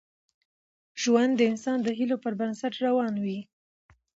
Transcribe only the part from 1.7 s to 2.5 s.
د هیلو پر